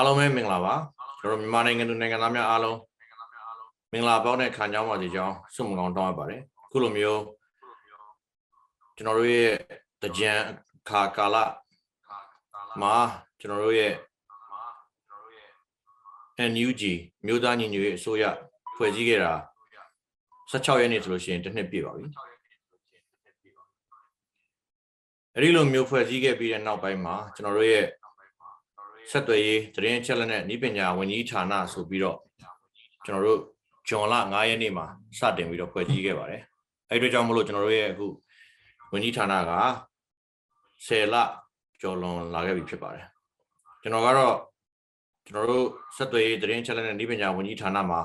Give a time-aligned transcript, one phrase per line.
[0.00, 0.74] အားလုံးပဲမင်္ဂလာပါ
[1.20, 2.78] ကျွန်တော်မြန်မာနိုင်ငံသူနိုင်ငံသားများအားလုံး
[3.92, 7.22] မင်္ဂလာပေါင်းတဲ့ခံကြောင်းပါစီကြောင်းဆုမကောင်းတောင်းရပါတယ်ခုလိုမျိုး
[8.96, 9.52] ကျွန်တော်တို့ရဲ့
[10.02, 10.32] တကြံ
[10.88, 11.36] ခါကာလ
[12.80, 12.94] မှာ
[13.40, 13.92] ကျွန်တော်တို့ရဲ့
[16.52, 16.82] NUG
[17.26, 18.24] မြို့သားညီညွတ်ရေးအစိုးရ
[18.76, 19.32] ဖွဲ့စည်းခဲ့တာ
[20.50, 22.06] 16ရက်နေ့ဆိုလို့ရှိရင်တစ်နှစ်ပြည့်ပါပြီ
[25.34, 27.86] အဲ့ဒီလိုမျိုးဖွဲ့စည်းခဲ့ပြီးတဲ့နောက်ပိုင်းမှာကျွန်တော်တို့ရဲ့
[29.10, 32.18] ဆက်သွယ်ရေးသတင်းအချက်အလက်နဲ့ဤပညာဝန်ကြီးဌာနဆိုပြီးတော့
[33.04, 33.40] ကျွန်တော်တို့
[33.88, 34.86] ဂျွန်လ9ရက်နေ့မှာ
[35.18, 36.42] စတင်ပြီးတော့ဖွဲ့စည်းခဲ့ပါတယ်
[36.90, 38.06] အဲ့ဒီအတွက်ကြောင့်မလို့ကျွန်တော်တို့ရဲ့အခု
[38.92, 39.52] ဝန်ကြီးဌာနက
[40.86, 41.16] 10လ
[41.80, 43.06] ကျော်လွန်လာခဲ့ပြီဖြစ်ပါတယ်
[43.82, 44.36] ကျွန်တော်ကတော့
[45.26, 48.00] ကျွန်တော်တို့ဆက်သွယ်ရေးသတင်းအချက်အလက်နဲ့ဤပညာဝန်ကြီးဌာနမှာ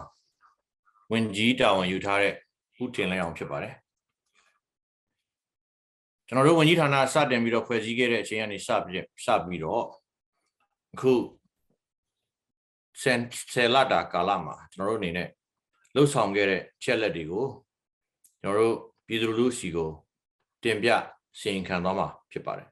[1.11, 2.33] ဝန်ကြီးတာဝန်ယူထားတဲ့
[2.81, 3.73] ဦးတင်လဲအောင်ဖြစ်ပါတယ်
[6.27, 9.85] ကျွန်တော်တို့ဝန်ကြီးဌာနစတင်ပြီးတော့ဖွဲ့စည်းခဲ့တဲ့အချိန်ကနေစပြီးစပြီးတော့
[10.95, 11.13] အခု
[13.01, 13.19] ဆန်
[13.53, 15.29] ဆယ်လတာကာလမှာကျွန်တော်တို့အနေနဲ့
[15.95, 17.45] လှုပ်ဆောင်ခဲ့တဲ့ချက်လက်တွေကို
[18.41, 18.75] ကျွန်တော်တို့
[19.07, 19.89] ပြည်သူလူထုစီကို
[20.63, 20.89] တင်ပြ
[21.39, 22.67] စီရင်ခံသွားမှာဖြစ်ပါတယ်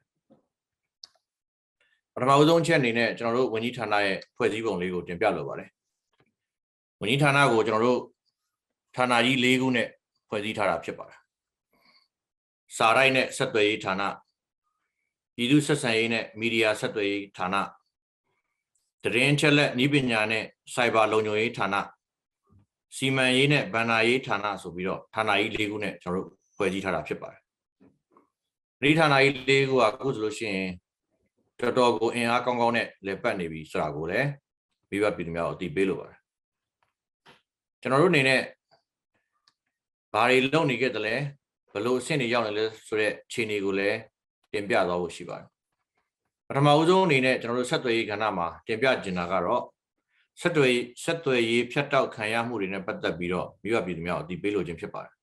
[2.13, 5.69] ပထမဦးဆုံးအချက်အနေနဲ့ကျွန်တော်တို့ဝန်ကြီးဌာနရဲ့ဖွဲ့စည်းပုံလေးကိုတင်ပြလိုပါတယ်
[7.01, 7.99] ဝန်ကြီးဌာနကိုကျွန်တော်တို့
[8.95, 9.88] ဌာနကြီး၄ခုနဲ့
[10.29, 11.19] ဖွဲ့စည်းထားတာဖြစ်ပါတယ်
[12.77, 14.01] စာရိုက်နဲ့ဆက်သွယ်ရေးဌာန
[15.35, 17.55] ပြည်သူဆက်ဆံရေးနဲ့မီဒီယာဆက်သွယ်ရေးဌာန
[19.04, 21.76] တရင်ချက်လက်ဤပညာနဲ့စိုက်ဘာလုံခြုံရေးဌာန
[22.96, 27.42] စီမံရေးနဲ့ဗန္နာရေးဌာနဆိုပြီးတော့ဌာနကြီး၄ခုနဲ့ကျွန်တော်တို့ဖွဲ့စည်းထားတာဖြစ်ပါတယ်
[28.81, 30.69] ဒီဌာနကြီး၄ခုကအခုဆိုလို့ရှိရင်
[31.59, 34.28] တော်တော်ကိုအင်အားကောင်းကောင်းနဲ့လည်ပတ်နေပြီဆိုတာကိုလည်း
[34.90, 36.19] မိဘပြည်သူများကိုအသိပေးလိုပါတယ်
[37.81, 38.42] ကျွန်တော်တို့အနေနဲ့
[40.13, 41.16] ဘာတွေလုပ်နေခဲ့တယ်လဲ
[41.72, 43.97] ဘယ်လိုအဆင့်တွေရောက်နေလဲဆိုတဲ့ခြေအနေကိုလည်း
[44.52, 45.53] တင်ပြသွားဖို့ရှိပါတယ်ပ
[46.56, 49.64] ထမဦးဆုံးအနေနဲ့ကျွန်တော်တို့ဆက်သွယ်ရေးကဏ္ဍမှာတင်ပြကျင်တာကတော့
[50.41, 55.13] ဆက်သွယ်ဆက်သွယ်ရေးဖြတ်တောက်ခံရမှုတွေနဲ့ပတ်သက်ပြီးတော့မိဘပြည်သူများကိုအသိပေးလိုခြင်းဖြစ်ပါတယ်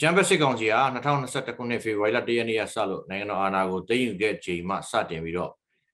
[0.00, 5.50] ကျမ်းပတ်စစ်ကောင်စီဟာ2021ခုနှစ်ဖေဖော်ဝါရီလ1ရက်နေ့ကစလို့နိုင်ငံတော်အာဏာကိုသိမ်းယူခဲ့ချိန်မှစတင်ပြီးတော့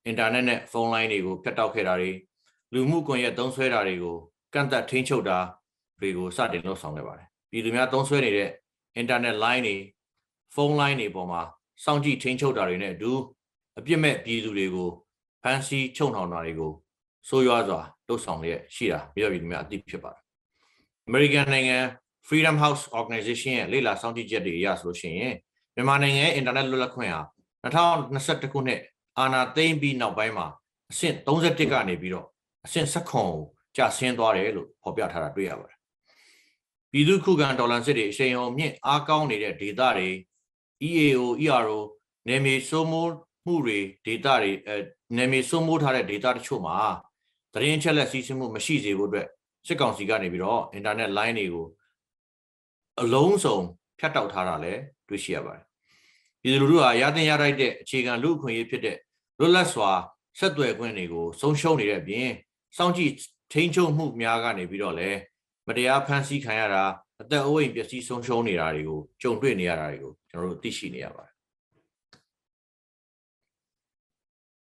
[0.07, 2.11] အင်တာနက်နဲ့ဖုန်းလိုင်းတွေကိုဖြတ်တောက်ခဲ့တာတွေ
[2.75, 4.17] လူမှုကွန်ရက်သုံးစွဲတာတွေကို
[4.55, 5.39] ကန့်သက်ထိန်းချုပ်တာ
[6.01, 8.51] တွေကိုစတင်လုပ်ဆောင်ခဲ့ပါတယ်ပြည်သူများသုံးစွဲနေတဲ့
[8.97, 9.77] အင်တာနက်လိုင်းတွေ
[10.55, 11.43] ဖုန်းလိုင်းတွေပေါ်မှာ
[11.85, 13.13] စောင့်ကြည့်ထိန်းချုပ်တာတွေနဲ့အတူ
[13.79, 14.89] အပြစ်မဲ့ပြည်သူတွေကို
[15.43, 16.73] ဖမ်းဆီးချုပ်နှောင်တာတွေကို
[17.29, 20.23] ဆိုးရွားစွာလှုပ်ဆောင်လျက်ရှိတာပြည်တော်ပြည်သူများအသိဖြစ်ပါတယ်။
[21.09, 21.79] American နိုင်ငံ
[22.29, 25.35] Freedom House Organization ရဲ့လေ့လာစောင့်ကြည့်ချက်တွေအရဆိုလို့ရှိရင်
[25.75, 27.23] မြန်မာနိုင်ငံရဲ့အင်တာနက်လွတ်လပ်ခွင့်ဟာ
[27.65, 28.81] 2021ခုနှစ်
[29.19, 30.47] အာဏာသိမ်းပြီးနောက်ပိုင်းမှာ
[30.91, 32.27] အဆင့်31ကနေပြီးတော့
[32.67, 33.29] အဆင့်19ကို
[33.77, 35.79] ကျဆင်းသွားတယ်လို့ဖော်ပြထားတာတွေ့ရပါတယ်။
[36.93, 40.09] ပြည်သူခုခံဒေါ်လာစစ်တွေအရှိန်အဟုန်မြင့်အားကောင်းနေတဲ့ဒေသတွေ
[40.89, 41.79] EAO ERO
[42.29, 43.13] နယ်မြေစိုးမိုး
[43.49, 44.77] မှုတွေဒေသတွေအဲ
[45.17, 46.79] နယ်မြေစိုးမိုးထားတဲ့ဒေသတချို့မှာ
[47.55, 49.29] သတင်းချက်လက်စီးဆင်းမှုမရှိစေဖို့အတွက်
[49.67, 51.67] စစ်ကောင်စီကနေပြီးတော့အင်တာနက်လိုင်းတွေကို
[53.03, 53.59] အလုံးစုံ
[53.99, 55.65] ဖြတ်တောက်ထားတာလည်းတွေ့ရှိရပါတယ်။
[56.43, 58.97] ပြည်သူလူထုဟာရတဲ့ရလိုက်တဲ့အခြေခံလူ့အခွင့်အရေးဖြစ်တဲ့
[59.39, 59.91] လွတ်လပ်စွာ
[60.39, 62.29] ဆက်သွယ်ခွင့်တွေကိုဆုံးရှုံးနေတဲ့အပြင်
[62.77, 63.13] စောင့်ကြည့်
[63.53, 65.19] ထိန်းချုပ်မှုများကနေပြီးတော့လည်း
[65.69, 66.85] မတရားဖမ်းဆီးခံရတာ
[67.23, 71.38] အသက်အိုးအိမ်ပျက်စီးဆုံးရှုံးနေတာတွေကိုကြုံတွေ့နေရတာတွေကိုကျွန်တော်တို့သိရှိနေရပါတယ်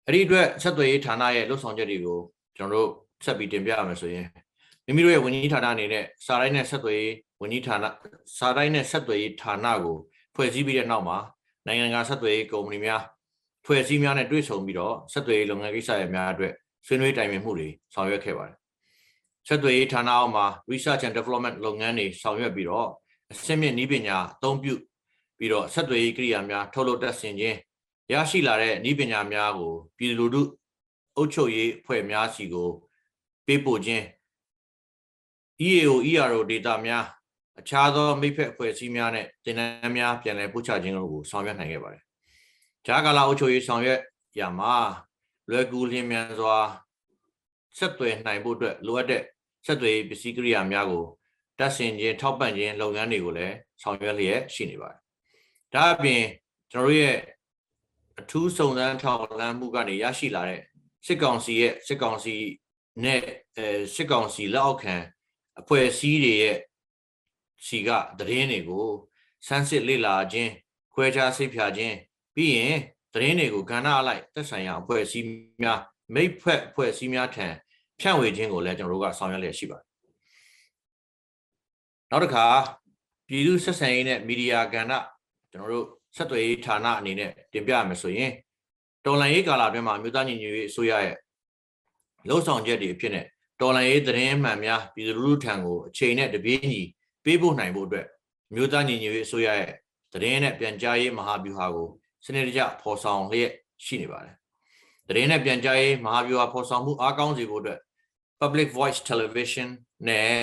[0.08, 2.20] အဲ့ဒီအတွက်ဆက်သွယ်ရေးဌာနရဲ့လှုပ်ဆောင်ချက်တွေကို
[2.58, 2.90] ကျွန်တော်တို့
[3.26, 4.28] ဆက်ပြီးတင်ပြရမယ်ဆိုရင်
[4.86, 7.86] မိမိတို့ရဲ့ဝန်ကြီးဌာနအနေနဲ့စာရိုက်နဲ့ဆက်သွယ်ရေးဝန်ကြီးဌာန
[8.38, 9.98] စာရိုက်နဲ့ဆက်သွယ်ရေးဌာနကို
[10.36, 11.18] ဖွဲ့စည်းပြီးတဲ့နောက်မှာ
[11.68, 13.02] နိုင်ငံကဆက်သွယ်ရေးကုမ္ပဏီများ
[13.66, 16.54] ဖွဲ့စည်းများနဲ့တွဲဆုံပြီးတော့ဆက်သွယ်ရေးလုပ်ငန်းကိစ္စတွေများအတွက်
[16.86, 18.58] ဆွေးနွေးတိုင်ပင်မှုတွေဆောင်ရွက်ခဲ့ပါတယ်
[19.48, 22.88] ဆက်သွယ်ရေးဌာနအောက်မှာ research and development လုပ်ငန်းတွေဆောင်ရွက်ပြီးတော့
[23.32, 24.74] အဆင့်မြင့်နည်းပညာအသုံးပြု
[25.38, 27.58] ပြီးတော့ဆက်သွယ်ရေးကိရိယာများထုတ်လုပ်တတ်ဆင်ခြင်း
[28.14, 30.42] ရရှိလာတဲ့နည်းပညာများကိုပြည်သူလူထု
[31.16, 32.70] အုပ်ချုပ်ရေးအဖွဲ့များစီကို
[33.46, 34.04] ပေးပို့ခြင်း
[35.68, 37.06] EAO ERO data များ
[37.60, 42.04] အခြားသောမိဖက်အဖွဲ့အစည်းများနဲ့တင်နန်းများပြန်လည်ပို့ချခြင်းတို့ကိုဆောင်ရွက်နိုင်ခဲ့ပါတယ်။
[42.86, 44.00] ဂျာကာလာအုပ်ချုပ်ရေးဆောင်ရွက်
[44.40, 44.76] ရမှာ
[45.50, 46.58] လွယ်ကူလျင်မြန်စွာ
[47.78, 49.24] ဆက်သွယ်နိုင်ဖို့အတွက်လိုအပ်တဲ့
[49.66, 51.04] ဆက်သွယ်ပစ္စည်းကိရိယာများကို
[51.60, 55.00] တက်ဆင်ခြင်းထောက်ပံ့ခြင်းလုပ်ငန်းတွေကိုလည်းဆောင်ရွက်လျက်ရှိနေပါတယ်။
[55.74, 56.24] ဒါအပြင်
[56.72, 57.18] ကျွန်တော်တို့ရဲ့
[58.20, 60.62] အထူးစုံစမ်းထောက်လှမ်းမှုကနေရရှိလာတဲ့
[61.06, 62.36] စစ်ကောင်စီရဲ့စစ်ကောင်စီ
[63.04, 63.22] နဲ့
[63.58, 64.96] အဲစစ်ကောင်စီလက်အောက်ခံ
[65.60, 66.58] အဖွဲ့အစည်းတွေရဲ့
[67.66, 67.90] စီက
[68.20, 68.88] သတင်းတွေကို
[69.48, 70.52] စမ်းစစ်လေ့လာခြင်း
[70.94, 71.96] ခွဲခြားစိတ်ဖြာခြင်း
[72.36, 72.76] ပြီးရင်
[73.14, 75.26] သတင်းတွေကိုကဏ္ဍအလိုက်သက်ဆိုင်ရာအဖွဲ့အစည်း
[75.64, 75.80] များ
[76.14, 77.48] မိတ်ဖက်အဖွဲ့အစည်းများထံ
[78.00, 79.88] ဖြန့်ဝေခြင်းကိုလည်းကျွန်တော်တို့ကဆောင်ရွက်လျက်ရှိပါတယ်
[82.12, 82.46] နောက်တစ်ခါ
[83.28, 84.94] ပြည်သူဆက်ဆံရေးနဲ့မီဒီယာကဏ္ဍ
[85.52, 88.32] ကျွန်တော်တို့ ဆက်သွယ်ရေးဌာနအနေနဲ့တင်ပြရမယ်ဆိုရင်
[89.06, 91.18] တော်လန်ရေးကာလအတွင်းမှာမြို့သားညီညွတ်ရေးအစိုးရရဲ့
[92.28, 93.26] လှုပ်ဆောင်ချက်တွေအဖြစ်နဲ့
[93.62, 96.82] တော်လန်ရေးသတင်းမှန်များပြည်သူလူထုထံကိုအချိန်နဲ့တပြေးညီ
[97.24, 98.08] ပေးပို့နိုင်ဖို့အတွက်
[98.50, 99.72] အမျိုးသားညီညွတ်ရေးအစိုးရရဲ့
[100.14, 101.88] သတင်းနဲ့ပြန်ကြားရေးမဟာဗျူဟာကို
[102.26, 103.52] စနစ်တကျဖော်ဆောင်လျက်
[103.86, 104.36] ရှိနေပါတယ်။
[105.08, 107.80] သတင်းနဲ့ပြန်ကြားရေးမဟာဗျူဟာဖော်ဆောင်မှုအားကောင်းစေဖို့အတွက်
[108.42, 109.70] Public Voice Television
[110.08, 110.36] နဲ့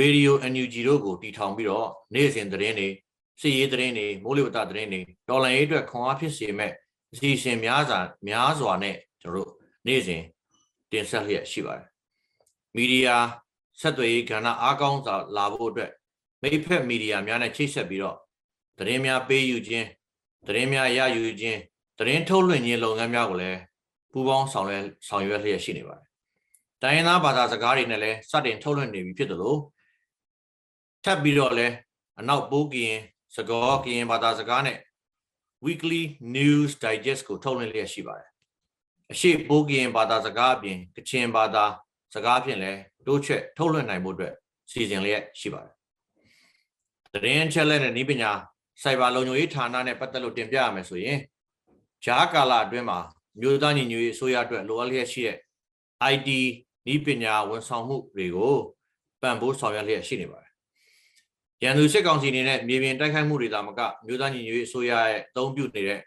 [0.00, 2.88] Radio NUG တို့ကိုတည်ထောင်ပြီးတော့နေ့စဉ်သတင်းတွေ
[3.40, 6.72] စီရေးသတင်းတွေမိုးလေဝသသတင်းတွေဒေါ်လာရေးအတွက်ခွန်အားဖြစ်စေမဲ့
[7.12, 9.52] အစီအစဉ်များစွာများစွာနဲ့ကျွန်တော်တို့
[9.86, 10.22] နေ့စဉ်
[10.92, 11.86] တင်ဆက်လျက်ရှိပါတယ်။
[12.76, 13.16] မီဒီယာ
[13.80, 15.92] ဆက်သွယ်ရေးကဏ္ဍအားကောင်းစွာလာဖို့အတွက်
[16.42, 18.16] မိဖက်မီဒီယာများနဲ့ချိတ်ဆက်ပြီးတော့
[18.78, 19.86] သတင်းများပေးယူခြင်း
[20.46, 21.58] သတင်းများရယူခြင်း
[21.98, 23.58] သတင်းထုတ်လွှင့်ခြင်းလုပ်ငန်းများကိုလည်း
[24.12, 26.06] ပူးပေါင်းဆောင်ရွက်ဆောင်ရွက်လျက်ရှိနေပါတယ်။
[26.82, 29.58] တိုင်းရင်းသားဘာသာစကားတွေနဲ့လည်းစတင်ထုတ်လွှင့်နေပြီဖြစ်တယ်လို့
[31.04, 31.74] ထပ်ပြီးတော့လည်း
[32.20, 33.00] အနောက်ပိုးကရင်
[33.38, 34.78] စကောကရင်ဘာသာစကားနဲ့
[35.66, 36.02] weekly
[36.36, 38.30] news digest ကိုထုတ်လွှင့်လျက်ရှိပါတယ်။
[39.12, 41.64] အရှိပိုးကရင်ဘာသာစကားအပြင်ကချင်ဘာသာ
[42.14, 44.34] စကားဖြင့်လည်းတိုးချက်ထုတ်လွှင့်နိုင်ဖို့အတွက်
[44.70, 45.74] စီစဉ်လျက်ရှိပါတယ်။
[47.12, 48.30] သတင်းချက်လက်နဲ့ဤပညာ
[48.82, 51.18] စိုက်ဘာလုံခြုံရေးဌာနနဲ့ပတ်သက်လို့တင်ပြရမယ်ဆိုရင်
[52.04, 52.98] ဂျားကာလအတွင်းမှာ
[53.40, 55.36] မြို့သားညီညွတ်ရေးအစိုးရအတွက်လိုအပ်လျက်ရှိတဲ့
[56.12, 56.28] IT
[56.92, 58.56] ဤပညာဝန်ဆောင်မှုတွေကို
[59.22, 60.47] ပံ့ပိုးဆောင်ရွက်လျက်ရှိနေပါတယ်။
[61.64, 66.00] ရန်သူစစ်ကောင်စီအနေနဲ့မြေပြင်တိုက်ခိုက်မှုတွေသာမကမြို့သားညီညွတ်ရေးအစိုးရရဲ့အသုံးပြုနေတဲ့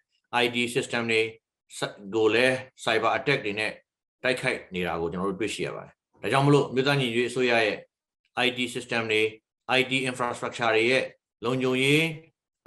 [0.44, 1.22] IT system တွေ
[2.16, 3.72] ကိုလည်း cyber attack တွေနဲ့
[4.24, 7.78] တိုက်ခိုက်နေတာကိုကျွန်တော်တို့တွေ့ရှိရပါတယ်။ဒါကြောင့်မလို့မြို့သားညီညွတ်ရေးအစိုးရရဲ့
[8.46, 9.22] IT system တွေ
[9.80, 11.04] IT infrastructure တွေရဲ့
[11.46, 12.04] လုံခြုံရေး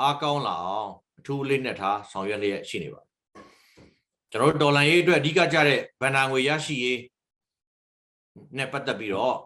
[0.00, 3.10] အားကောင်းလာအောင်အထူးအလေးနက်ထားဆောင်ရွက်လျက်ရှိနေပါတယ်။
[4.30, 6.98] ကျွန်တော်တို့ဒေါ်လာရေးအတွက်အဓိကကျတဲ့ဗန်နာငွေရရှိရေး
[8.56, 9.36] နဲ့ပတ်သက်ပြီးတော့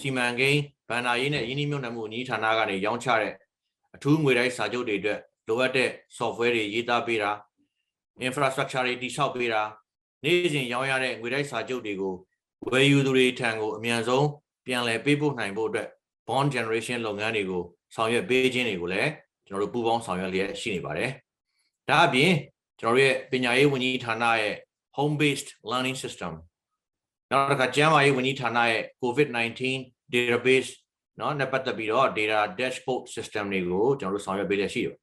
[0.00, 3.34] စီမံကိန်းဗန်နာရေးနဲ့ယင်းနှိမ့်မြုပ်နှံမှုအကြီးဌာနကနေရောင်းချတဲ့
[3.94, 7.30] အထူးငွေတိုက်စာချုပ်တွေအတွက်လိုအပ်တဲ့ software တွေရေးသားပေးတာ
[8.26, 9.62] infrastructure တွေတည်ဆောက်ပေးတာ
[10.24, 12.14] နေ့စဉ်ရောင်းရတဲ့ငွေတိုက်စာချုပ်တွေကို
[12.70, 14.26] ဝယ်ယူသူတွေထံကိုအမြန်ဆုံး
[14.66, 15.88] ပြန်လည်ပေးပို့နိုင်ဖို့အတွက်
[16.28, 17.62] bond generation လုပ်ငန်းတွေကို
[17.94, 19.10] ဆောင်ရွက်ပေးခြင်းတွေကိုလည်း
[19.46, 21.10] ကျွန်တော်တို့ပူးပေါင်းဆောင်ရွက်လျက်ရှိနေပါတယ်။
[21.88, 22.32] ဒါအပြင်
[22.80, 24.54] ကျွန်တော်တို့ရဲ့ပညာရေးဝန်ကြီးဌာနရဲ့
[24.96, 26.32] home based learning system
[27.31, 29.61] နောက်တစ်ခါကျန်းမာရေးဝန်ကြီးဌာနရဲ့ COVID-19
[30.13, 30.69] database
[31.17, 34.95] เนาะနဲ့ပတ်သက်ပြီးတော့ data dashboard system တွေကိုကျွန်တော်တို့ဆောင်ရွက်ပေးလျက်ရှိတယ်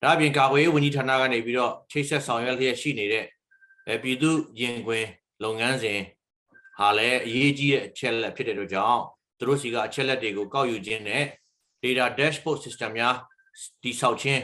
[0.02, 3.24] ။ဒါအပြင်ကာကွယ်ရေးဝန်ကြီးဌာနကနေပြီးတော့ချိတ်ဆက်ဆောင်ရွက်လျက်ရှိနေတဲ့
[3.88, 4.30] အဲပြည်သူ
[4.60, 5.04] ရင်ခွင်
[5.44, 6.00] လုပ်ငန်းစဉ်
[6.78, 9.00] ဟာလည်းအရေးကြီးတဲ့အချက်လက်ဖြစ်တဲ့အတွက်ကြောင့်
[9.38, 11.24] သူတို့စီကအချက်လက်တွေကိုကောက်ယူခြင်းနဲ့
[11.82, 13.14] data dashboard system များ
[13.82, 14.42] တည်ဆောက်ခြင်း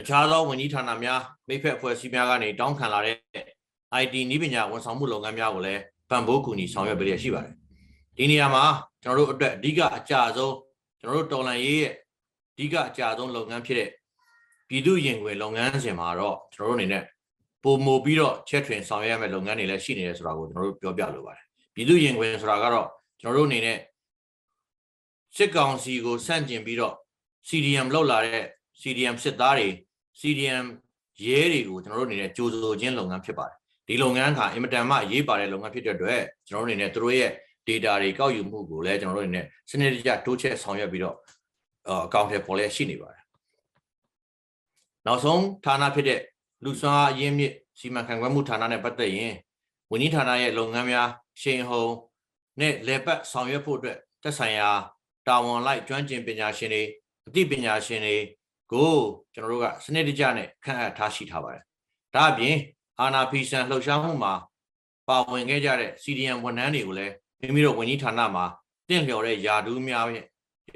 [0.00, 3.16] အခြားသောဝန်ကြီးဌာနများမိဖက်အဖွဲ့အစည်းများကနေတောင်းခံလာတဲ့
[4.01, 7.53] IT နည်းပညာဝန်ဆောင်မှုလုပ်ငန်းများကိုလည်းပံ့ပိုးကူညီဆောင်ရွက်ပေးရရှိပါတယ်
[8.17, 8.63] ဒီနေရာမှာ
[9.03, 10.55] ကျွန်တော်တို့အတွက်အဓိကအကြဆုံး
[11.01, 11.93] ကျွန်တော်တို့တော်လန်ရေးရဲ့
[12.53, 13.89] အဓိကအကြဆုံးလုပ်ငန်းဖြစ်တဲ့
[14.67, 17.03] ပြည်သူရင်ခွင်လုပ်ငန်းစဉ်မှာတော့ကျွန်တော်တို့အနေနဲ့
[17.63, 22.87] ပုံမူပြီးတော့ချက်ထွင်ဆောင်ရွက်ရမယ့်လုပ်ငန်းတွေလည်းရှိနေတယ်ဆိုတာကိုကျွန်တော်တို့ပြောပြလိုပါတယ်ပြည်သူရင်ခွင်ဆိုတာကတော့
[23.21, 23.77] ကျွန်တော်တို့အနေနဲ့
[25.37, 26.95] စစ်ကောင်စီကိုစန့်ကျင်ပြီးတော့
[27.47, 28.43] CDM လောက်လာတဲ့
[28.81, 29.69] CDM စစ်သားတွေ
[30.19, 30.65] CDM
[31.25, 37.31] ရဲတွေကိုကျွန်တော်တို့အနေနဲ့ကြိုးစိုးခြင်းလုပ်ငန်းဖြစ်ပါတယ် ဒီလုပ်ငန်းကအင်မတန်မှအရေးပါတဲ့လုပ်ငန်းဖြစ်တဲ့အတွက်ကျွန်တော်တို့အနေနဲ့တို့ရဲ့
[37.67, 41.17] data တွေကောက်ယူမှုကိုလည်းကျွန်တော်တို့အနေနဲ့စနစ်တကျတိုးချဲ့ဆောင်ရွက်ပြီးတော့
[41.89, 43.23] အကောင့်ထဲပေါ်လဲရှိနေပါတယ်
[45.05, 46.19] နောက်ဆုံးဌာနဖြစ်တဲ့
[46.63, 49.33] လူစွမ်းအရင်းမြစ်စီမံခန့်ခွဲမှုဌာနနဲ့ပတ်သက်ရင်
[49.91, 51.09] ဝန်ကြီးဌာနရဲ့လုပ်ငန်းများ
[51.41, 51.85] ရှင်ဟုံ
[52.59, 54.69] နဲ့လေပတ်ဆောင်ရွက်ဖို့အတွက်သက်ဆိုင်ရာ
[55.27, 56.83] တာဝန်လိုက်ကျွမ်းကျင်ပညာရှင်တွေ
[57.27, 58.15] အသိပညာရှင်တွေ
[58.71, 58.93] ကို
[59.33, 61.63] ကျွန်တော်တို့ကစနစ်တကျနဲ့ခန့်အပ်ထားရှိထားပါတယ်
[62.15, 62.55] ဒါအပြင်
[62.99, 64.33] အာနာဖီဆန်လှုပ်ရှားမှုမှာ
[65.07, 68.45] ပါဝင်ခဲ့ကြတဲ့ CDM ဝန်ထမ်းတွေကိုလည်းမိမိတို့ဝန်ကြီးဌာနမှာ
[68.89, 70.25] တင့်လျော်တဲ့ယာဒူးများရဲ့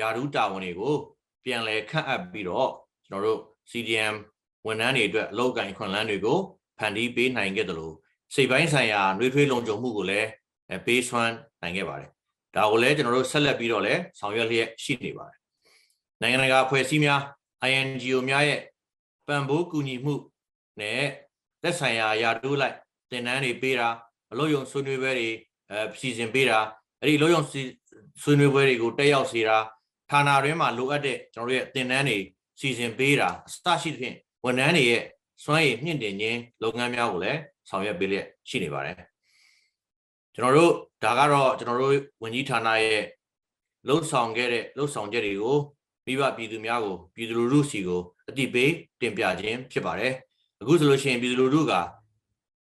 [0.02, 0.96] ယာဒူးတာဝန်တွေကို
[1.44, 2.70] ပြန်လည်ခန့်အပ်ပြီးတော့
[3.08, 3.40] ကျွန်တော်တို့
[3.72, 4.16] CDM
[4.66, 6.40] ဝန်ထမ်းတွေအတွက်အလုပ်ကိုင်ခွင့်လန်းတွေကို
[6.78, 7.96] ဖန်တီးပေးနိုင်ခဲ့တယ်လို့
[8.34, 10.28] စိတ်ပိုင်းဆိုင်ရာနှွေးထွေးလုံခြုံမှုကိုလည်း
[10.86, 12.10] ပေးစွမ်းနိုင်ခဲ့ပါတယ်
[12.56, 15.40] ဒါကိုလည်းကျွန်တော်တို့ဆက်လက်ပြီးတော့လည်းဆောင်ရွက်လျက်ရှိနေပါတယ်
[16.22, 17.22] နိုင်ငံတကာအဖွဲ့အစည်းများ
[17.70, 18.62] INGO များရဲ့
[19.28, 20.16] ပံ့ပိုးကူညီမှု
[20.82, 21.02] နဲ့
[21.64, 22.76] သက်ဆိုင်ရာယာတိုးလိုက်
[23.12, 23.88] သင်တန်းတွေပေးတာ
[24.32, 25.30] အလို့ယုံဆွေးနွေးပွဲတွေ
[25.72, 26.60] အဲစီစဉ်ပေးတာ
[27.02, 27.42] အဲ့ဒီလို့ယုံ
[28.22, 29.58] ဆွေးနွေးပွဲတွေကိုတက်ရောက်စေတာ
[30.10, 32.18] ဌာနတွင်းမှာလိုအပ်တဲ့ကျွန်တော်တို့ရဲ့သင်တန်းတွေ
[32.60, 35.04] စီစဉ်ပေးတာအစရှိသဖြင့်ဝန်ထမ်းတွေရဲ့
[35.44, 38.98] စွမ်းရည်မြင့်တင်ခြင်းလုပ်ငန်းများကိုလည်းဆောင်ရွက်ပေးလျက်ရှိနေပါတယ်
[40.36, 40.74] ကျွန်တော်တို့
[41.04, 43.04] ဒါကတော့ကျွန်တော်တို့ဝန်ကြီးဌာနရဲ့
[43.88, 45.58] လှုပ်ဆောင်ခဲ့တဲ့လှုပ်ဆောင်ချက်တွေကို
[46.06, 48.72] မိဘပြည်သူများကိုပြည်သူလူထုစီကိုအတိပေး
[49.02, 50.14] တင်ပြခြင်းဖြစ်ပါတယ်
[50.62, 51.74] အခုဆိုလို့ရှိရင်ပြည်သူလူထုက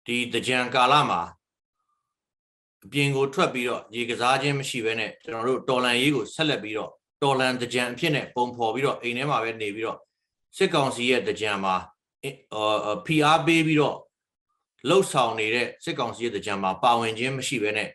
[0.06, 1.20] ဒီတကြံကာလမှာ
[2.84, 6.90] အပြင်ကိုထွက်ပြီးတော့ရေကစားခြင်းမရှိဘဲနဲ့ကျွန်တော်တို့တော်လန်ရေးကိုဆက်လက်ပြီးတော့
[7.22, 9.98] တော်လန်တကြံအဖြစ်နဲ့ပုံဖော်ပြီးတော့အိမ်ထဲမှာပဲနေပြီးတော့
[10.56, 11.74] စစ်ကောင်စီရဲ့တကြံမှာ
[13.06, 13.96] ဖိအားပေးပြီးတော့
[14.88, 17.88] လှုပ်ဆောင်နေတဲ့စစ်ကောင်စီရဲ့တကြံမှာပါဝင်ခြင်းမရှိဘဲနဲ့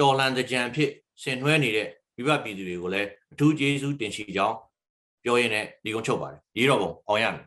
[0.00, 0.90] တော်လန်တကြံဖြစ်
[1.22, 4.56] ဆင်နွှဲနေတဲ့မိဘပြည်သူတွေကိုလည်းအထူးကျေးဇူးတင်ရှိကြောင်း
[5.24, 7.46] ပြောရင်းနဲ့ဒီကုန်းချုပ်ပါတယ်ရေးတော်ပုံအောင်ရမယ်